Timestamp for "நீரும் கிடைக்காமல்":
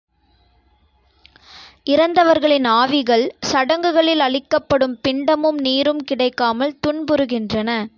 5.61-6.77